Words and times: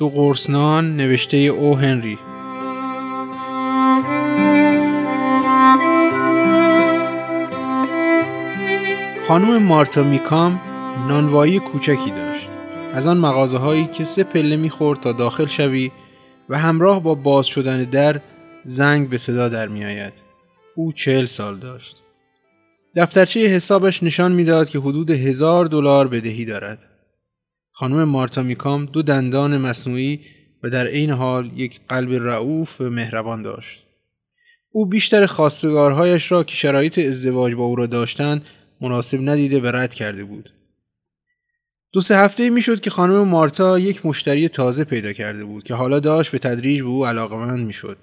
دو 0.00 0.08
قرصنان 0.08 0.96
نوشته 0.96 1.36
او 1.36 1.78
هنری 1.78 2.18
خانم 9.28 9.62
مارتا 9.62 10.02
میکام 10.02 10.60
نانوایی 11.08 11.58
کوچکی 11.58 12.10
داشت 12.10 12.48
از 12.92 13.06
آن 13.06 13.18
مغازه 13.18 13.58
هایی 13.58 13.86
که 13.86 14.04
سه 14.04 14.24
پله 14.24 14.56
می‌خورد 14.56 15.00
تا 15.00 15.12
داخل 15.12 15.46
شوی 15.46 15.90
و 16.48 16.58
همراه 16.58 17.02
با 17.02 17.14
باز 17.14 17.46
شدن 17.46 17.84
در 17.84 18.20
زنگ 18.64 19.08
به 19.08 19.16
صدا 19.16 19.48
در 19.48 19.68
میآید. 19.68 20.12
او 20.76 20.92
چهل 20.92 21.24
سال 21.24 21.58
داشت. 21.58 21.96
دفترچه 22.96 23.40
حسابش 23.40 24.02
نشان 24.02 24.32
می‌داد 24.32 24.68
که 24.68 24.78
حدود 24.78 25.10
هزار 25.10 25.66
دلار 25.66 26.08
بدهی 26.08 26.44
دارد. 26.44 26.89
خانم 27.80 28.04
مارتا 28.04 28.42
میکام 28.42 28.86
دو 28.86 29.02
دندان 29.02 29.58
مصنوعی 29.58 30.20
و 30.62 30.70
در 30.70 30.86
عین 30.86 31.10
حال 31.10 31.50
یک 31.56 31.80
قلب 31.88 32.12
رعوف 32.12 32.80
و 32.80 32.84
مهربان 32.84 33.42
داشت. 33.42 33.82
او 34.70 34.86
بیشتر 34.86 35.26
خواستگارهایش 35.26 36.32
را 36.32 36.44
که 36.44 36.54
شرایط 36.54 36.98
ازدواج 36.98 37.54
با 37.54 37.64
او 37.64 37.76
را 37.76 37.86
داشتند 37.86 38.44
مناسب 38.80 39.18
ندیده 39.22 39.60
و 39.60 39.66
رد 39.66 39.94
کرده 39.94 40.24
بود. 40.24 40.50
دو 41.92 42.00
سه 42.00 42.16
هفته 42.16 42.50
می‌شد 42.50 42.80
که 42.80 42.90
خانم 42.90 43.28
مارتا 43.28 43.78
یک 43.78 44.06
مشتری 44.06 44.48
تازه 44.48 44.84
پیدا 44.84 45.12
کرده 45.12 45.44
بود 45.44 45.64
که 45.64 45.74
حالا 45.74 46.00
داشت 46.00 46.30
به 46.30 46.38
تدریج 46.38 46.82
به 46.82 46.88
او 46.88 47.06
علاقمند 47.06 47.66
می‌شد. 47.66 47.98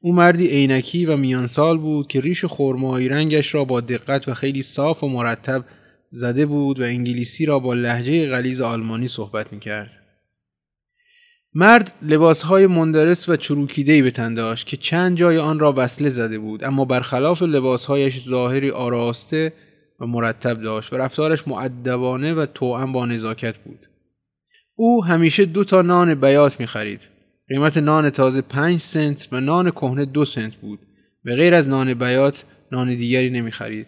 او 0.00 0.14
مردی 0.14 0.46
عینکی 0.46 1.06
و 1.06 1.16
میانسال 1.16 1.78
بود 1.78 2.06
که 2.06 2.20
ریش 2.20 2.44
خرمایی 2.44 3.08
رنگش 3.08 3.54
را 3.54 3.64
با 3.64 3.80
دقت 3.80 4.28
و 4.28 4.34
خیلی 4.34 4.62
صاف 4.62 5.04
و 5.04 5.08
مرتب 5.08 5.64
زده 6.14 6.46
بود 6.46 6.80
و 6.80 6.82
انگلیسی 6.82 7.46
را 7.46 7.58
با 7.58 7.74
لحجه 7.74 8.30
غلیز 8.30 8.60
آلمانی 8.60 9.08
صحبت 9.08 9.52
می‌کرد. 9.52 9.90
مرد 11.54 11.92
لباسهای 12.02 12.66
مندرس 12.66 13.28
و 13.28 13.36
چروکیدهی 13.36 14.02
به 14.02 14.10
تن 14.10 14.34
داشت 14.34 14.66
که 14.66 14.76
چند 14.76 15.16
جای 15.16 15.38
آن 15.38 15.58
را 15.58 15.74
وصله 15.76 16.08
زده 16.08 16.38
بود 16.38 16.64
اما 16.64 16.84
برخلاف 16.84 17.42
لباسهایش 17.42 18.18
ظاهری 18.18 18.70
آراسته 18.70 19.52
و 20.00 20.06
مرتب 20.06 20.62
داشت 20.62 20.92
و 20.92 20.96
رفتارش 20.96 21.48
معدبانه 21.48 22.34
و 22.34 22.46
توأم 22.46 22.92
با 22.92 23.06
نزاکت 23.06 23.56
بود. 23.56 23.88
او 24.74 25.04
همیشه 25.04 25.44
دو 25.44 25.64
تا 25.64 25.82
نان 25.82 26.14
بیات 26.14 26.60
می 26.60 26.66
خرید. 26.66 27.00
قیمت 27.48 27.76
نان 27.76 28.10
تازه 28.10 28.42
پنج 28.42 28.80
سنت 28.80 29.28
و 29.32 29.40
نان 29.40 29.70
کهنه 29.70 30.04
دو 30.04 30.24
سنت 30.24 30.54
بود 30.54 30.78
و 31.24 31.34
غیر 31.34 31.54
از 31.54 31.68
نان 31.68 31.94
بیات 31.94 32.44
نان 32.72 32.88
دیگری 32.96 33.30
نمی 33.30 33.50
خرید. 33.50 33.86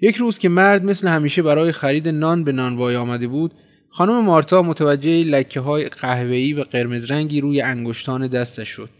یک 0.00 0.16
روز 0.16 0.38
که 0.38 0.48
مرد 0.48 0.84
مثل 0.84 1.08
همیشه 1.08 1.42
برای 1.42 1.72
خرید 1.72 2.08
نان 2.08 2.44
به 2.44 2.52
نانوای 2.52 2.96
آمده 2.96 3.28
بود 3.28 3.54
خانم 3.90 4.24
مارتا 4.24 4.62
متوجه 4.62 5.24
لکه 5.24 5.60
های 5.60 5.88
قهوه‌ای 5.88 6.52
و 6.52 6.64
قرمز 6.64 7.10
رنگی 7.10 7.40
روی 7.40 7.60
انگشتان 7.60 8.26
دستش 8.26 8.68
شد. 8.68 8.90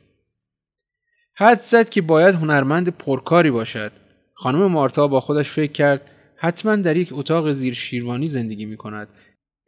حد 1.34 1.61
زد 1.61 1.89
که 1.89 2.03
باید 2.03 2.34
هنرمند 2.34 2.89
پرکاری 2.89 3.51
باشد. 3.51 3.93
خانم 4.34 4.67
مارتا 4.67 5.09
با 5.09 5.21
خودش 5.21 5.51
فکر 5.51 5.73
کرد 5.73 6.01
حتما 6.37 6.77
در 6.77 6.97
یک 6.97 7.09
اتاق 7.12 7.51
زیر 7.51 7.75
شیروانی 7.75 8.28
زندگی 8.28 8.67
می 8.67 8.77
کند. 8.77 9.09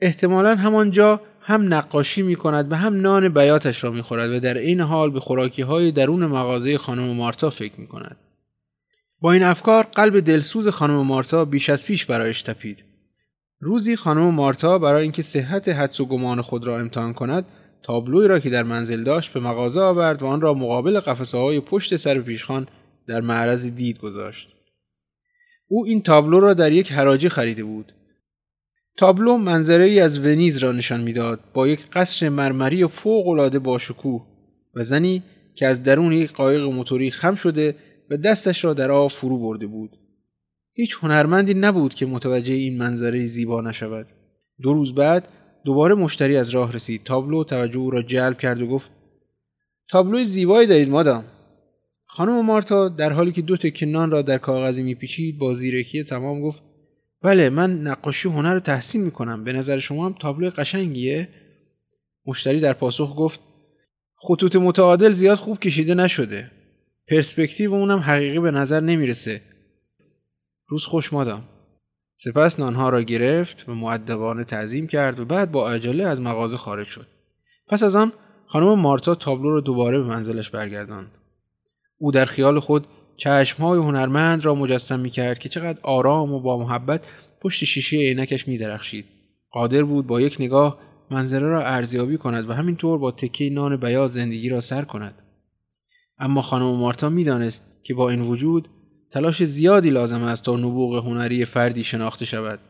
احتمالا 0.00 0.56
همانجا 0.56 1.20
هم 1.40 1.74
نقاشی 1.74 2.22
می 2.22 2.36
کند 2.36 2.72
و 2.72 2.74
هم 2.74 3.00
نان 3.00 3.28
بیاتش 3.28 3.84
را 3.84 3.90
می 3.90 4.02
خورد 4.02 4.30
و 4.30 4.40
در 4.40 4.58
این 4.58 4.80
حال 4.80 5.10
به 5.10 5.20
خوراکی 5.20 5.62
های 5.62 5.92
درون 5.92 6.26
مغازه 6.26 6.78
خانم 6.78 7.16
مارتا 7.16 7.50
فکر 7.50 7.80
می 7.80 7.86
کند. 7.86 8.16
با 9.22 9.32
این 9.32 9.42
افکار 9.42 9.84
قلب 9.84 10.20
دلسوز 10.20 10.68
خانم 10.68 11.06
مارتا 11.06 11.44
بیش 11.44 11.70
از 11.70 11.86
پیش 11.86 12.06
برایش 12.06 12.42
تپید. 12.42 12.84
روزی 13.60 13.96
خانم 13.96 14.34
مارتا 14.34 14.78
برای 14.78 15.02
اینکه 15.02 15.22
صحت 15.22 15.68
حدس 15.68 16.00
و 16.00 16.06
گمان 16.06 16.42
خود 16.42 16.64
را 16.64 16.78
امتحان 16.78 17.14
کند 17.14 17.44
تابلوی 17.82 18.28
را 18.28 18.38
که 18.38 18.50
در 18.50 18.62
منزل 18.62 19.04
داشت 19.04 19.32
به 19.32 19.40
مغازه 19.40 19.80
آورد 19.80 20.22
و 20.22 20.26
آن 20.26 20.40
را 20.40 20.54
مقابل 20.54 21.00
قفسه 21.00 21.38
های 21.38 21.60
پشت 21.60 21.96
سر 21.96 22.18
پیشخان 22.18 22.66
در 23.06 23.20
معرض 23.20 23.74
دید 23.74 23.98
گذاشت. 23.98 24.48
او 25.68 25.86
این 25.86 26.02
تابلو 26.02 26.40
را 26.40 26.54
در 26.54 26.72
یک 26.72 26.92
حراجی 26.92 27.28
خریده 27.28 27.64
بود. 27.64 27.92
تابلو 28.96 29.36
منظره 29.36 29.84
ای 29.84 30.00
از 30.00 30.18
ونیز 30.18 30.58
را 30.58 30.72
نشان 30.72 31.00
می‌داد 31.00 31.40
با 31.54 31.68
یک 31.68 31.80
قصر 31.92 32.28
مرمری 32.28 32.86
فوق 32.86 33.28
العاده 33.28 33.58
باشکوه 33.58 34.26
و 34.74 34.82
زنی 34.82 35.22
که 35.54 35.66
از 35.66 35.84
درون 35.84 36.12
یک 36.12 36.32
قایق 36.32 36.62
موتوری 36.62 37.10
خم 37.10 37.34
شده 37.34 37.74
و 38.12 38.16
دستش 38.16 38.64
را 38.64 38.74
در 38.74 38.90
آب 38.90 39.10
فرو 39.10 39.38
برده 39.38 39.66
بود. 39.66 39.98
هیچ 40.72 40.96
هنرمندی 41.00 41.54
نبود 41.54 41.94
که 41.94 42.06
متوجه 42.06 42.54
این 42.54 42.78
منظره 42.78 43.26
زیبا 43.26 43.60
نشود. 43.60 44.06
دو 44.62 44.72
روز 44.72 44.94
بعد 44.94 45.32
دوباره 45.64 45.94
مشتری 45.94 46.36
از 46.36 46.50
راه 46.50 46.72
رسید. 46.72 47.04
تابلو 47.04 47.44
توجه 47.44 47.78
او 47.78 47.90
را 47.90 48.02
جلب 48.02 48.38
کرد 48.38 48.62
و 48.62 48.66
گفت: 48.66 48.90
تابلوی 49.88 50.24
زیبایی 50.24 50.68
دارید 50.68 50.88
مادام. 50.88 51.24
خانم 52.06 52.46
مارتا 52.46 52.88
در 52.88 53.12
حالی 53.12 53.32
که 53.32 53.42
دو 53.42 53.56
تکه 53.56 53.86
نان 53.86 54.10
را 54.10 54.22
در 54.22 54.38
کاغذی 54.38 54.82
میپیچید 54.82 55.38
با 55.38 55.54
زیرکی 55.54 56.04
تمام 56.04 56.40
گفت 56.40 56.62
بله 57.22 57.50
من 57.50 57.80
نقاشی 57.80 58.28
هنر 58.28 58.54
رو 58.54 58.60
تحسین 58.60 59.02
می‌کنم 59.02 59.44
به 59.44 59.52
نظر 59.52 59.78
شما 59.78 60.06
هم 60.06 60.14
تابلو 60.20 60.50
قشنگیه 60.50 61.28
مشتری 62.26 62.60
در 62.60 62.72
پاسخ 62.72 63.14
گفت 63.18 63.40
خطوط 64.16 64.56
متعادل 64.56 65.12
زیاد 65.12 65.38
خوب 65.38 65.58
کشیده 65.58 65.94
نشده 65.94 66.50
پرسپکتیو 67.08 67.74
اونم 67.74 67.98
حقیقی 67.98 68.38
به 68.38 68.50
نظر 68.50 68.80
نمی‌رسه 68.80 69.40
روز 70.68 70.84
خوش 70.84 71.12
مادام 71.12 71.44
سپس 72.16 72.60
نانها 72.60 72.88
را 72.88 73.02
گرفت 73.02 73.68
و 73.68 73.74
معدبانه 73.74 74.44
تعظیم 74.44 74.86
کرد 74.86 75.20
و 75.20 75.24
بعد 75.24 75.52
با 75.52 75.70
عجله 75.70 76.04
از 76.04 76.20
مغازه 76.20 76.56
خارج 76.56 76.86
شد 76.86 77.06
پس 77.68 77.82
از 77.82 77.96
آن 77.96 78.12
خانم 78.46 78.78
مارتا 78.78 79.14
تابلو 79.14 79.50
را 79.50 79.60
دوباره 79.60 79.98
به 79.98 80.04
منزلش 80.04 80.50
برگرداند 80.50 81.10
او 81.98 82.12
در 82.12 82.24
خیال 82.24 82.60
خود 82.60 82.86
چشمهای 83.16 83.78
هنرمند 83.78 84.44
را 84.44 84.54
مجسم 84.54 85.00
می 85.00 85.10
کرد 85.10 85.38
که 85.38 85.48
چقدر 85.48 85.78
آرام 85.82 86.32
و 86.32 86.40
با 86.40 86.58
محبت 86.58 87.06
پشت 87.40 87.64
شیشه 87.64 87.96
عینکش 87.96 88.48
می 88.48 88.58
درخشید. 88.58 89.04
قادر 89.50 89.82
بود 89.82 90.06
با 90.06 90.20
یک 90.20 90.36
نگاه 90.40 90.78
منظره 91.10 91.46
را 91.46 91.66
ارزیابی 91.66 92.16
کند 92.16 92.50
و 92.50 92.52
همینطور 92.52 92.98
با 92.98 93.10
تکه 93.10 93.50
نان 93.50 93.76
بیاز 93.76 94.12
زندگی 94.12 94.48
را 94.48 94.60
سر 94.60 94.82
کند. 94.82 95.22
اما 96.22 96.42
خانم 96.42 96.76
مارتا 96.76 97.08
می‌دانست 97.08 97.80
که 97.84 97.94
با 97.94 98.10
این 98.10 98.20
وجود 98.20 98.68
تلاش 99.10 99.44
زیادی 99.44 99.90
لازم 99.90 100.22
است 100.22 100.44
تا 100.44 100.56
نبوغ 100.56 101.06
هنری 101.06 101.44
فردی 101.44 101.84
شناخته 101.84 102.24
شود. 102.24 102.60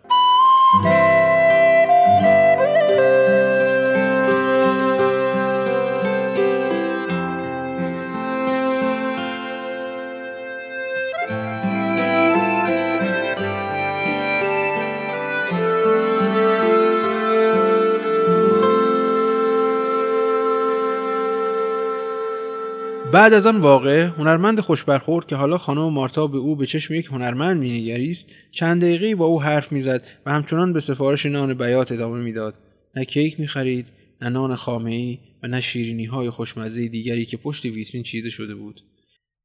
بعد 23.12 23.32
از 23.32 23.46
آن 23.46 23.60
واقعه 23.60 24.06
هنرمند 24.06 24.60
خوشبرخورد 24.60 25.26
که 25.26 25.36
حالا 25.36 25.58
خانم 25.58 25.92
مارتا 25.92 26.26
به 26.26 26.38
او 26.38 26.56
به 26.56 26.66
چشم 26.66 26.94
یک 26.94 27.06
هنرمند 27.06 27.60
مینگریست 27.60 28.30
چند 28.50 28.82
دقیقه 28.82 29.14
با 29.14 29.24
او 29.24 29.42
حرف 29.42 29.72
می‌زد 29.72 30.06
و 30.26 30.32
همچنان 30.32 30.72
به 30.72 30.80
سفارش 30.80 31.26
نان 31.26 31.54
بیات 31.54 31.92
ادامه 31.92 32.24
می‌داد 32.24 32.54
نه 32.96 33.04
کیک 33.04 33.40
می‌خرید 33.40 33.86
نه 34.22 34.28
نان 34.28 34.56
خامه 34.56 35.18
و 35.42 35.48
نه 35.48 35.60
شیرینی 35.60 36.04
های 36.04 36.30
خوشمزه 36.30 36.88
دیگری 36.88 37.26
که 37.26 37.36
پشت 37.36 37.64
ویترین 37.64 38.02
چیده 38.02 38.30
شده 38.30 38.54
بود 38.54 38.80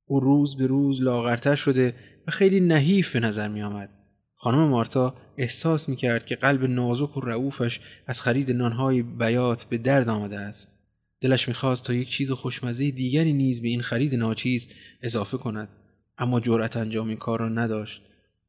او 0.05 0.19
روز 0.19 0.57
به 0.57 0.67
روز 0.67 1.03
لاغرتر 1.03 1.55
شده 1.55 1.93
و 2.27 2.31
خیلی 2.31 2.59
نحیف 2.59 3.13
به 3.13 3.19
نظر 3.19 3.47
می 3.47 3.61
آمد. 3.61 3.89
خانم 4.35 4.67
مارتا 4.67 5.15
احساس 5.37 5.89
می 5.89 5.95
کرد 5.95 6.25
که 6.25 6.35
قلب 6.35 6.63
نازک 6.63 7.17
و 7.17 7.21
رعوفش 7.21 7.79
از 8.07 8.21
خرید 8.21 8.51
نانهای 8.51 9.01
بیات 9.01 9.63
به 9.63 9.77
درد 9.77 10.09
آمده 10.09 10.39
است. 10.39 10.76
دلش 11.21 11.47
می‌خواست 11.47 11.85
تا 11.85 11.93
یک 11.93 12.09
چیز 12.09 12.31
خوشمزه 12.31 12.91
دیگری 12.91 13.33
نیز 13.33 13.61
به 13.61 13.67
این 13.67 13.81
خرید 13.81 14.15
ناچیز 14.15 14.73
اضافه 15.01 15.37
کند. 15.37 15.69
اما 16.17 16.39
جرأت 16.39 16.77
انجام 16.77 17.07
این 17.07 17.17
کار 17.17 17.39
را 17.39 17.49
نداشت 17.49 18.01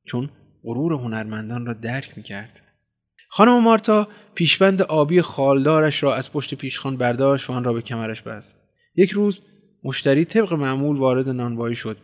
چون 0.05 0.31
غرور 0.65 0.93
هنرمندان 0.93 1.67
را 1.67 1.73
درک 1.73 2.13
می‌کرد. 2.17 2.61
خانم 3.29 3.63
مارتا 3.63 4.09
پیشبند 4.35 4.83
آبی 4.83 5.23
خالدارش 5.23 6.03
را 6.03 6.15
از 6.15 6.33
پشت 6.33 6.55
پیشخان 6.55 6.97
برداشت 6.97 7.51
و 7.51 7.53
آن 7.53 7.65
را 7.65 7.73
به 7.73 7.83
کمرش 7.83 8.23
بست. 8.23 8.57
یک 8.97 9.11
روز 9.11 9.41
مشتری 9.85 10.25
طبق 10.25 10.53
معمول 10.53 10.97
وارد 10.97 11.29
نانوایی 11.29 11.77
شد. 11.77 11.97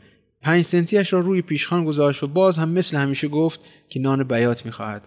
پنج 0.42 0.64
سنتیش 0.64 1.12
را 1.12 1.20
روی 1.20 1.42
پیشخان 1.42 1.84
گذاشت 1.84 2.22
و 2.22 2.26
باز 2.26 2.58
هم 2.58 2.68
مثل 2.68 2.96
همیشه 2.96 3.28
گفت 3.28 3.60
که 3.88 4.00
نان 4.00 4.24
بیات 4.24 4.66
می‌خواهد. 4.66 5.02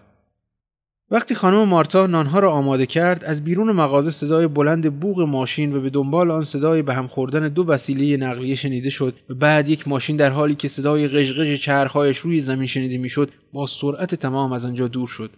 وقتی 1.10 1.34
خانم 1.34 1.64
مارتا 1.64 2.06
نانها 2.06 2.38
را 2.38 2.52
آماده 2.52 2.86
کرد 2.86 3.24
از 3.24 3.44
بیرون 3.44 3.72
مغازه 3.72 4.10
صدای 4.10 4.46
بلند 4.46 5.00
بوغ 5.00 5.20
ماشین 5.20 5.76
و 5.76 5.80
به 5.80 5.90
دنبال 5.90 6.30
آن 6.30 6.42
صدای 6.42 6.82
به 6.82 6.94
هم 6.94 7.06
خوردن 7.06 7.48
دو 7.48 7.66
وسیله 7.66 8.16
نقلیه 8.16 8.54
شنیده 8.54 8.90
شد. 8.90 9.14
و 9.28 9.34
بعد 9.34 9.68
یک 9.68 9.88
ماشین 9.88 10.16
در 10.16 10.30
حالی 10.30 10.54
که 10.54 10.68
صدای 10.68 11.08
قژقژ 11.08 11.60
چرخهایش 11.60 12.18
روی 12.18 12.40
زمین 12.40 12.66
شنیده 12.66 12.98
می‌شد 12.98 13.30
با 13.52 13.66
سرعت 13.66 14.14
تمام 14.14 14.52
از 14.52 14.64
آنجا 14.64 14.88
دور 14.88 15.08
شد. 15.08 15.30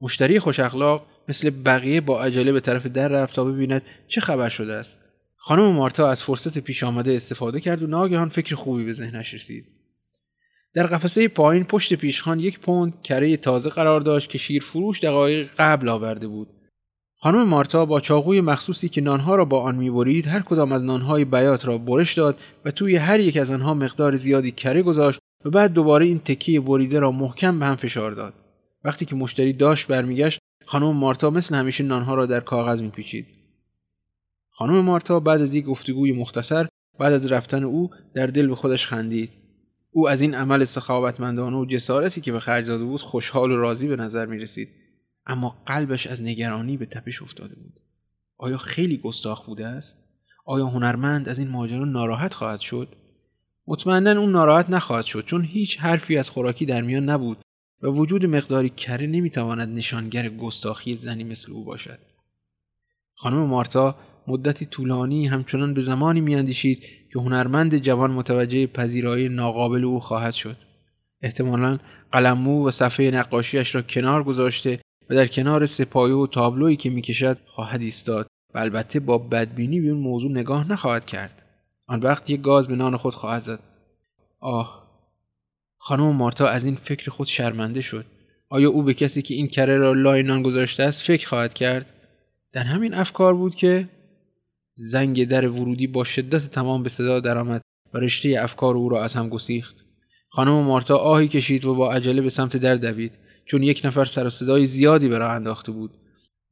مشتری 0.00 0.38
خوش 0.38 0.60
اخلاق 0.60 1.06
مثل 1.28 1.50
بقیه 1.50 2.00
با 2.00 2.22
عجله 2.22 2.52
به 2.52 2.60
طرف 2.60 2.86
در 2.86 3.08
رفت 3.08 3.36
تا 3.36 3.44
ببیند 3.44 3.82
چه 4.08 4.20
خبر 4.20 4.48
شده 4.48 4.72
است. 4.72 5.04
خانم 5.36 5.72
مارتا 5.72 6.10
از 6.10 6.22
فرصت 6.22 6.58
پیش 6.58 6.84
آمده 6.84 7.14
استفاده 7.14 7.60
کرد 7.60 7.82
و 7.82 7.86
ناگهان 7.86 8.28
فکر 8.28 8.54
خوبی 8.54 8.84
به 8.84 8.92
ذهنش 8.92 9.34
رسید. 9.34 9.75
در 10.76 10.86
قفسه 10.86 11.28
پایین 11.28 11.64
پشت 11.64 11.94
پیشخان 11.94 12.40
یک 12.40 12.60
پوند 12.60 13.02
کره 13.02 13.36
تازه 13.36 13.70
قرار 13.70 14.00
داشت 14.00 14.30
که 14.30 14.38
شیر 14.38 14.62
فروش 14.62 15.00
دقایق 15.00 15.50
قبل 15.58 15.88
آورده 15.88 16.26
بود. 16.26 16.48
خانم 17.18 17.48
مارتا 17.48 17.86
با 17.86 18.00
چاقوی 18.00 18.40
مخصوصی 18.40 18.88
که 18.88 19.00
نانها 19.00 19.34
را 19.34 19.44
با 19.44 19.60
آن 19.60 19.76
می‌برید 19.76 20.26
هر 20.26 20.40
کدام 20.40 20.72
از 20.72 20.84
نانهای 20.84 21.24
بیات 21.24 21.66
را 21.66 21.78
برش 21.78 22.14
داد 22.14 22.38
و 22.64 22.70
توی 22.70 22.96
هر 22.96 23.20
یک 23.20 23.36
از 23.36 23.50
آنها 23.50 23.74
مقدار 23.74 24.16
زیادی 24.16 24.50
کره 24.50 24.82
گذاشت 24.82 25.18
و 25.44 25.50
بعد 25.50 25.72
دوباره 25.72 26.06
این 26.06 26.18
تکیه 26.18 26.60
بریده 26.60 27.00
را 27.00 27.10
محکم 27.10 27.58
به 27.58 27.66
هم 27.66 27.76
فشار 27.76 28.12
داد. 28.12 28.34
وقتی 28.84 29.04
که 29.04 29.16
مشتری 29.16 29.52
داشت 29.52 29.86
برمیگشت 29.86 30.38
خانم 30.66 30.96
مارتا 30.96 31.30
مثل 31.30 31.54
همیشه 31.54 31.84
نانها 31.84 32.14
را 32.14 32.26
در 32.26 32.40
کاغذ 32.40 32.82
میپیچید. 32.82 33.26
خانم 34.50 34.80
مارتا 34.80 35.20
بعد 35.20 35.40
از 35.40 35.54
یک 35.54 35.64
گفتگوی 35.64 36.12
مختصر 36.12 36.68
بعد 36.98 37.12
از 37.12 37.32
رفتن 37.32 37.64
او 37.64 37.90
در 38.14 38.26
دل 38.26 38.46
به 38.46 38.54
خودش 38.54 38.86
خندید. 38.86 39.45
او 39.96 40.08
از 40.08 40.20
این 40.20 40.34
عمل 40.34 40.64
سخاوتمندانه 40.64 41.56
و 41.56 41.64
جسارتی 41.64 42.20
که 42.20 42.32
به 42.32 42.40
خرج 42.40 42.66
داده 42.66 42.84
بود 42.84 43.02
خوشحال 43.02 43.50
و 43.50 43.56
راضی 43.56 43.88
به 43.88 43.96
نظر 43.96 44.26
می 44.26 44.38
رسید 44.38 44.68
اما 45.26 45.62
قلبش 45.66 46.06
از 46.06 46.22
نگرانی 46.22 46.76
به 46.76 46.86
تپش 46.86 47.22
افتاده 47.22 47.54
بود. 47.54 47.72
آیا 48.36 48.58
خیلی 48.58 48.96
گستاخ 48.96 49.46
بوده 49.46 49.66
است؟ 49.66 50.08
آیا 50.44 50.66
هنرمند 50.66 51.28
از 51.28 51.38
این 51.38 51.48
ماجرا 51.48 51.84
ناراحت 51.84 52.34
خواهد 52.34 52.60
شد؟ 52.60 52.88
مطمئنا 53.66 54.20
اون 54.20 54.32
ناراحت 54.32 54.70
نخواهد 54.70 55.04
شد 55.04 55.24
چون 55.24 55.44
هیچ 55.44 55.80
حرفی 55.80 56.16
از 56.16 56.30
خوراکی 56.30 56.66
در 56.66 56.82
میان 56.82 57.08
نبود 57.08 57.38
و 57.82 57.86
وجود 57.86 58.26
مقداری 58.26 58.70
کره 58.70 59.06
نمی‌تواند 59.06 59.76
نشانگر 59.76 60.28
گستاخی 60.28 60.94
زنی 60.94 61.24
مثل 61.24 61.52
او 61.52 61.64
باشد. 61.64 61.98
خانم 63.14 63.46
مارتا 63.46 63.96
مدتی 64.28 64.66
طولانی 64.66 65.26
همچنان 65.26 65.74
به 65.74 65.80
زمانی 65.80 66.20
میاندیشید 66.20 66.82
که 67.12 67.18
هنرمند 67.18 67.78
جوان 67.78 68.10
متوجه 68.10 68.66
پذیرایی 68.66 69.28
ناقابل 69.28 69.84
او 69.84 70.00
خواهد 70.00 70.34
شد. 70.34 70.56
احتمالا 71.22 71.78
قلمو 72.12 72.68
و 72.68 72.70
صفحه 72.70 73.10
نقاشیش 73.10 73.74
را 73.74 73.82
کنار 73.82 74.24
گذاشته 74.24 74.80
و 75.10 75.14
در 75.14 75.26
کنار 75.26 75.64
سپایه 75.64 76.14
و 76.14 76.26
تابلویی 76.26 76.76
که 76.76 76.90
می‌کشد 76.90 77.38
خواهد 77.46 77.80
ایستاد 77.80 78.26
و 78.54 78.58
البته 78.58 79.00
با 79.00 79.18
بدبینی 79.18 79.80
به 79.80 79.88
اون 79.88 80.00
موضوع 80.00 80.30
نگاه 80.30 80.72
نخواهد 80.72 81.04
کرد. 81.04 81.42
آن 81.86 82.00
وقت 82.00 82.30
یک 82.30 82.40
گاز 82.40 82.68
به 82.68 82.76
نان 82.76 82.96
خود 82.96 83.14
خواهد 83.14 83.42
زد. 83.42 83.60
آه 84.40 84.86
خانم 85.76 86.16
مارتا 86.16 86.46
از 86.46 86.64
این 86.64 86.74
فکر 86.74 87.10
خود 87.10 87.26
شرمنده 87.26 87.80
شد. 87.80 88.06
آیا 88.48 88.70
او 88.70 88.82
به 88.82 88.94
کسی 88.94 89.22
که 89.22 89.34
این 89.34 89.46
کره 89.46 89.76
را 89.76 89.92
لای 89.92 90.22
نان 90.22 90.42
گذاشته 90.42 90.82
است 90.82 91.02
فکر 91.02 91.28
خواهد 91.28 91.54
کرد؟ 91.54 91.86
در 92.52 92.62
همین 92.62 92.94
افکار 92.94 93.34
بود 93.34 93.54
که 93.54 93.88
زنگ 94.78 95.24
در 95.28 95.48
ورودی 95.48 95.86
با 95.86 96.04
شدت 96.04 96.50
تمام 96.50 96.82
به 96.82 96.88
صدا 96.88 97.20
درآمد 97.20 97.60
و 97.94 97.98
رشته 97.98 98.36
افکار 98.38 98.74
او 98.74 98.88
را 98.88 99.04
از 99.04 99.14
هم 99.14 99.28
گسیخت. 99.28 99.84
خانم 100.28 100.52
مارتا 100.52 100.96
آهی 100.96 101.28
کشید 101.28 101.64
و 101.64 101.74
با 101.74 101.92
عجله 101.92 102.22
به 102.22 102.28
سمت 102.28 102.56
در 102.56 102.74
دوید 102.74 103.12
چون 103.44 103.62
یک 103.62 103.82
نفر 103.84 104.04
سر 104.04 104.28
صدای 104.28 104.66
زیادی 104.66 105.08
به 105.08 105.18
راه 105.18 105.32
انداخته 105.32 105.72
بود. 105.72 105.90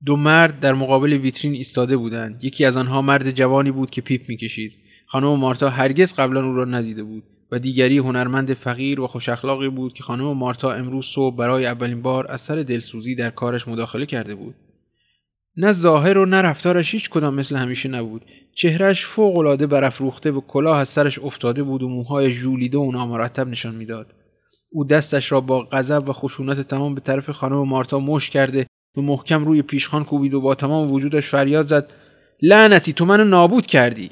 دو 0.05 0.17
مرد 0.17 0.61
در 0.61 0.75
مقابل 0.75 1.13
ویترین 1.13 1.55
ایستاده 1.55 1.97
بودند. 1.97 2.45
یکی 2.45 2.65
از 2.65 2.77
آنها 2.77 3.03
مرد 3.03 3.31
جوانی 3.31 3.71
بود 3.71 3.91
که 3.91 4.01
پیپ 4.01 4.29
می‌کشید. 4.29 4.73
خانم 5.07 5.39
مارتا 5.39 5.71
هرگز 5.71 6.15
قبلا 6.15 6.47
او 6.47 6.55
را 6.55 6.65
ندیده 6.65 7.03
بود 7.03 7.23
و 7.53 7.59
دیگری 7.59 7.99
هنرمند 7.99 8.55
فقیر 8.55 9.01
و 9.01 9.07
خوش 9.07 9.29
اخلاقی 9.29 9.69
بود 9.69 9.93
که 9.93 10.03
خانم 10.03 10.33
مارتا 10.33 10.73
امروز 10.73 11.07
صبح 11.07 11.37
برای 11.37 11.67
اولین 11.67 12.03
بار 12.03 12.31
از 12.31 12.41
سر 12.41 12.57
دلسوزی 12.57 13.15
در 13.15 13.31
کارش 13.31 13.69
مداخله 13.69 14.07
کرده 14.07 14.35
بود. 14.35 14.55
نه 15.57 15.73
ظاهر 15.73 16.19
و 16.19 16.27
نه 16.27 16.37
رفتارش 16.37 16.95
هیچ 16.95 17.11
کدام 17.11 17.35
مثل 17.35 17.57
همیشه 17.57 17.89
نبود. 17.89 18.25
چهرش 18.55 19.07
فوق 19.07 19.39
العاده 19.39 19.67
برافروخته 19.67 20.31
و 20.31 20.41
کلاه 20.41 20.79
از 20.79 20.89
سرش 20.89 21.19
افتاده 21.19 21.63
بود 21.63 21.83
و 21.83 21.89
موهای 21.89 22.31
ژولیده 22.31 22.79
و 22.79 22.93
نامرتب 22.93 23.49
نشان 23.49 23.75
می‌داد. 23.75 24.15
او 24.71 24.85
دستش 24.85 25.33
را 25.33 25.41
با 25.41 25.63
غضب 25.63 26.09
و 26.09 26.13
خشونت 26.13 26.61
تمام 26.61 26.95
به 26.95 27.01
طرف 27.01 27.31
خانم 27.31 27.69
مارتا 27.69 28.01
مش 28.01 28.31
کرده 28.31 28.67
و 28.97 29.01
محکم 29.01 29.45
روی 29.45 29.63
پیشخان 29.63 30.05
کوبید 30.05 30.35
و 30.35 30.41
با 30.41 30.55
تمام 30.55 30.93
وجودش 30.93 31.27
فریاد 31.27 31.67
زد 31.67 31.91
لعنتی 32.43 32.93
تو 32.93 33.05
منو 33.05 33.25
نابود 33.25 33.67
کردی. 33.67 34.11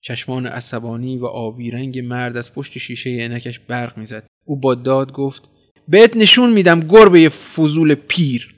چشمان 0.00 0.46
عصبانی 0.46 1.18
و 1.18 1.26
آبی 1.26 1.70
رنگ 1.70 1.98
مرد 1.98 2.36
از 2.36 2.54
پشت 2.54 2.78
شیشه 2.78 3.10
عینکش 3.10 3.58
برق 3.58 3.98
می‌زد. 3.98 4.26
او 4.44 4.60
با 4.60 4.74
داد 4.74 5.12
گفت 5.12 5.42
بهت 5.88 6.16
نشون 6.16 6.52
میدم 6.52 6.80
گربه 6.80 7.28
فضول 7.28 7.94
پیر. 7.94 8.54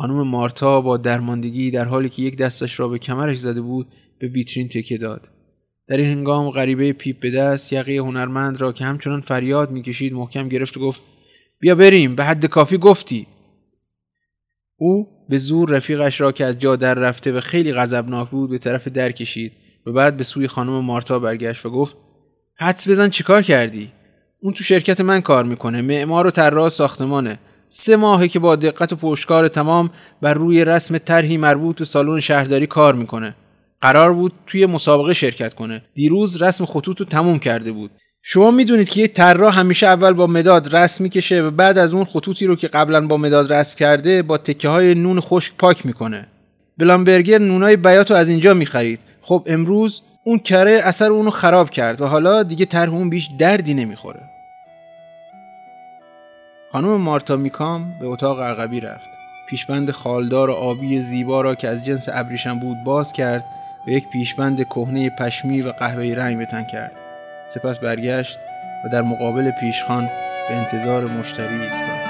خانم 0.00 0.22
مارتا 0.22 0.80
با 0.80 0.96
درماندگی 0.96 1.70
در 1.70 1.84
حالی 1.84 2.08
که 2.08 2.22
یک 2.22 2.36
دستش 2.36 2.80
را 2.80 2.88
به 2.88 2.98
کمرش 2.98 3.38
زده 3.38 3.60
بود 3.60 3.86
به 4.18 4.28
ویترین 4.28 4.68
تکیه 4.68 4.98
داد. 4.98 5.28
در 5.88 5.96
این 5.96 6.06
هنگام 6.06 6.50
غریبه 6.50 6.92
پیپ 6.92 7.20
به 7.20 7.30
دست 7.30 7.72
یقه 7.72 7.96
هنرمند 7.96 8.60
را 8.60 8.72
که 8.72 8.84
همچنان 8.84 9.20
فریاد 9.20 9.70
می‌کشید 9.70 10.12
محکم 10.12 10.48
گرفت 10.48 10.76
و 10.76 10.80
گفت 10.80 11.00
بیا 11.58 11.74
بریم 11.74 12.14
به 12.14 12.24
حد 12.24 12.46
کافی 12.46 12.78
گفتی. 12.78 13.26
او 14.76 15.06
به 15.28 15.38
زور 15.38 15.70
رفیقش 15.70 16.20
را 16.20 16.32
که 16.32 16.44
از 16.44 16.58
جا 16.58 16.76
در 16.76 16.94
رفته 16.94 17.32
و 17.32 17.40
خیلی 17.40 17.72
غضبناک 17.72 18.30
بود 18.30 18.50
به 18.50 18.58
طرف 18.58 18.88
در 18.88 19.12
کشید 19.12 19.52
و 19.86 19.92
بعد 19.92 20.16
به 20.16 20.24
سوی 20.24 20.48
خانم 20.48 20.84
مارتا 20.84 21.18
برگشت 21.18 21.66
و 21.66 21.70
گفت 21.70 21.96
حدس 22.56 22.88
بزن 22.88 23.08
چیکار 23.08 23.42
کردی؟ 23.42 23.92
اون 24.42 24.54
تو 24.54 24.64
شرکت 24.64 25.00
من 25.00 25.20
کار 25.20 25.44
می‌کنه 25.44 25.82
معمار 25.82 26.26
و 26.26 26.30
طراح 26.30 26.68
ساختمانه. 26.68 27.38
سه 27.72 27.96
ماهه 27.96 28.28
که 28.28 28.38
با 28.38 28.56
دقت 28.56 28.92
و 28.92 28.96
پشتکار 28.96 29.48
تمام 29.48 29.90
بر 30.22 30.34
روی 30.34 30.64
رسم 30.64 30.98
طرحی 30.98 31.36
مربوط 31.36 31.78
به 31.78 31.84
سالن 31.84 32.20
شهرداری 32.20 32.66
کار 32.66 32.94
می‌کنه. 32.94 33.34
قرار 33.80 34.14
بود 34.14 34.32
توی 34.46 34.66
مسابقه 34.66 35.14
شرکت 35.14 35.54
کنه. 35.54 35.82
دیروز 35.94 36.42
رسم 36.42 36.64
خطوط 36.64 37.00
رو 37.00 37.06
تموم 37.06 37.38
کرده 37.38 37.72
بود. 37.72 37.90
شما 38.22 38.50
می‌دونید 38.50 38.88
که 38.88 39.00
یه 39.00 39.06
طراح 39.06 39.58
همیشه 39.58 39.86
اول 39.86 40.12
با 40.12 40.26
مداد 40.26 40.76
رسم 40.76 41.04
می‌کشه 41.04 41.42
و 41.42 41.50
بعد 41.50 41.78
از 41.78 41.94
اون 41.94 42.04
خطوطی 42.04 42.46
رو 42.46 42.56
که 42.56 42.68
قبلا 42.68 43.06
با 43.06 43.16
مداد 43.16 43.52
رسم 43.52 43.74
کرده 43.76 44.22
با 44.22 44.38
تکه 44.38 44.68
های 44.68 44.94
نون 44.94 45.20
خشک 45.20 45.52
پاک 45.58 45.86
می‌کنه. 45.86 46.26
بلامبرگر 46.78 47.38
نونای 47.38 47.76
بیات 47.76 48.10
رو 48.10 48.16
از 48.16 48.28
اینجا 48.28 48.54
می‌خرید. 48.54 49.00
خب 49.22 49.46
امروز 49.46 50.02
اون 50.24 50.38
کره 50.38 50.80
اثر 50.84 51.10
اونو 51.10 51.30
خراب 51.30 51.70
کرد 51.70 52.00
و 52.00 52.06
حالا 52.06 52.42
دیگه 52.42 52.64
طرح 52.64 52.92
اون 52.92 53.10
بیش 53.10 53.28
دردی 53.38 53.74
نمی‌خوره. 53.74 54.20
خانم 56.72 56.96
مارتا 56.96 57.36
میکام 57.36 57.98
به 58.00 58.06
اتاق 58.06 58.40
عقبی 58.40 58.80
رفت. 58.80 59.08
پیشبند 59.48 59.90
خالدار 59.90 60.50
آبی 60.50 61.00
زیبا 61.00 61.40
را 61.40 61.54
که 61.54 61.68
از 61.68 61.84
جنس 61.84 62.08
ابریشم 62.12 62.58
بود 62.58 62.84
باز 62.84 63.12
کرد 63.12 63.44
و 63.86 63.90
یک 63.90 64.08
پیشبند 64.08 64.64
کهنه 64.64 65.10
پشمی 65.10 65.62
و 65.62 65.72
قهوه‌ای 65.72 66.14
رنگ 66.14 66.38
به 66.38 66.46
تن 66.46 66.64
کرد. 66.64 66.92
سپس 67.46 67.80
برگشت 67.80 68.38
و 68.84 68.88
در 68.88 69.02
مقابل 69.02 69.50
پیشخان 69.50 70.10
به 70.48 70.56
انتظار 70.56 71.04
مشتری 71.04 71.62
ایستاد. 71.62 72.09